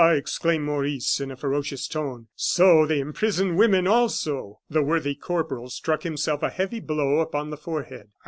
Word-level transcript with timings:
exclaimed 0.01 0.65
Maurice, 0.65 1.19
in 1.19 1.29
a 1.29 1.35
ferocious 1.35 1.87
tone; 1.87 2.25
"so 2.35 2.87
they 2.87 2.99
imprison 2.99 3.55
women 3.55 3.85
also!" 3.85 4.59
The 4.67 4.81
worthy 4.81 5.13
corporal 5.13 5.69
struck 5.69 6.01
himself 6.01 6.41
a 6.41 6.49
heavy 6.49 6.79
blow 6.79 7.19
upon 7.19 7.51
the 7.51 7.57
forehead. 7.57 8.07